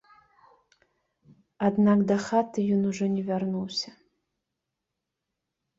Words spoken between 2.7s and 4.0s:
ён ужо не вярнуўся.